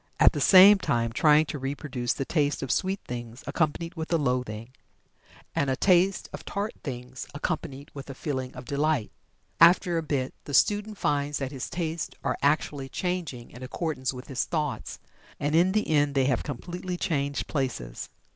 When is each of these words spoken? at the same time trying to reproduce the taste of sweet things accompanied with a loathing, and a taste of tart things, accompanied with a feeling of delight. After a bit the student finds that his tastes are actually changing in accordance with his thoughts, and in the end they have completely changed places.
at 0.19 0.31
the 0.33 0.41
same 0.41 0.79
time 0.79 1.11
trying 1.13 1.45
to 1.45 1.59
reproduce 1.59 2.13
the 2.13 2.25
taste 2.25 2.63
of 2.63 2.71
sweet 2.71 2.99
things 3.05 3.43
accompanied 3.45 3.93
with 3.93 4.11
a 4.11 4.17
loathing, 4.17 4.71
and 5.53 5.69
a 5.69 5.75
taste 5.75 6.27
of 6.33 6.43
tart 6.43 6.73
things, 6.81 7.27
accompanied 7.35 7.91
with 7.93 8.09
a 8.09 8.15
feeling 8.15 8.51
of 8.55 8.65
delight. 8.65 9.11
After 9.59 9.99
a 9.99 10.01
bit 10.01 10.33
the 10.45 10.55
student 10.55 10.97
finds 10.97 11.37
that 11.37 11.51
his 11.51 11.69
tastes 11.69 12.15
are 12.23 12.35
actually 12.41 12.89
changing 12.89 13.51
in 13.51 13.61
accordance 13.61 14.11
with 14.11 14.25
his 14.27 14.43
thoughts, 14.45 14.97
and 15.39 15.53
in 15.53 15.71
the 15.71 15.87
end 15.87 16.15
they 16.15 16.25
have 16.25 16.41
completely 16.41 16.97
changed 16.97 17.45
places. 17.45 18.09